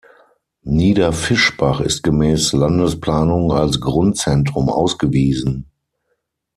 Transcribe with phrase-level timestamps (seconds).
[0.63, 5.69] Niederfischbach ist gemäß Landesplanung als Grundzentrum ausgewiesen.